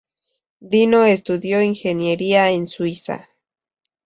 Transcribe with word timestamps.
Dino 0.59 1.05
estudió 1.05 1.61
ingeniería 1.61 2.49
en 2.49 2.65
Suiza. 2.65 3.29